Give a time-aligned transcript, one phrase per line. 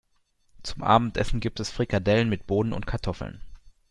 [0.63, 3.39] Zum Abendessen gibt es Frikadellen mit Bohnen und Kartoffeln.